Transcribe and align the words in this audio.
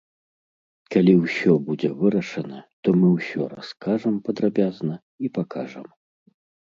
Калі 0.93 1.11
ўсё 1.17 1.51
будзе 1.67 1.89
вырашана, 1.99 2.59
то 2.87 2.93
мы 3.01 3.07
ўсё 3.17 3.41
раскажам 3.51 4.15
падрабязна 4.29 4.95
і 5.27 5.31
пакажам. 5.37 5.85